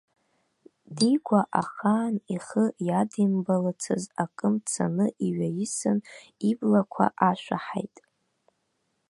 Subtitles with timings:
[0.95, 5.97] Дигәа ахаан ихы иадимбалацыз акы мцаны иҩаисын,
[6.49, 7.95] иблақәа ашәаҳаит.